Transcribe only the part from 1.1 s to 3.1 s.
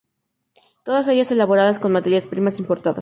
elaboradas con materias primas importadas.